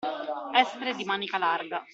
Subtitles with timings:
[0.55, 1.85] Essere di manica larga.